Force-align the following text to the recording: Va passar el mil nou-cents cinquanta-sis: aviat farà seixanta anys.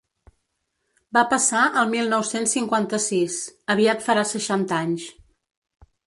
Va 1.17 1.21
passar 1.33 1.65
el 1.81 1.91
mil 1.91 2.09
nou-cents 2.13 2.55
cinquanta-sis: 2.57 3.35
aviat 3.75 4.01
farà 4.09 4.23
seixanta 4.31 4.79
anys. 4.87 5.05